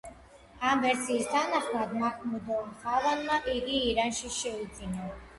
ამ 0.67 0.79
ვერსიის 0.83 1.25
თანახმად, 1.33 1.91
მაჰმუდ 2.03 2.49
ღავანმა 2.85 3.37
იგი 3.57 3.77
ირანში 3.91 4.33
შეიძინა. 4.37 5.07